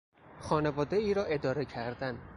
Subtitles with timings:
[0.41, 2.19] خانوادهای را اداره کردن